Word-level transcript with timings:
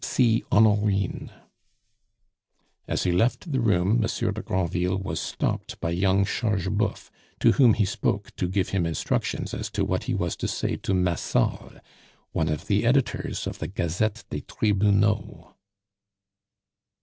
(See 0.03 0.43
Honorine.) 0.51 1.29
As 2.87 3.03
he 3.03 3.11
left 3.11 3.51
the 3.51 3.59
room, 3.59 3.99
Monsieur 3.99 4.31
de 4.31 4.41
Granville 4.41 4.97
was 4.97 5.19
stopped 5.19 5.79
by 5.79 5.91
young 5.91 6.25
Chargeboeuf, 6.25 7.11
to 7.39 7.51
whom 7.51 7.75
he 7.75 7.85
spoke 7.85 8.35
to 8.37 8.49
give 8.49 8.69
him 8.69 8.87
instructions 8.87 9.53
as 9.53 9.69
to 9.69 9.85
what 9.85 10.05
he 10.05 10.15
was 10.15 10.35
to 10.37 10.47
say 10.47 10.75
to 10.77 10.95
Massol, 10.95 11.73
one 12.31 12.47
of 12.49 12.65
the 12.65 12.83
editors 12.83 13.45
of 13.45 13.59
the 13.59 13.67
Gazette 13.67 14.23
des 14.31 14.41
Tribunaux. 14.41 15.53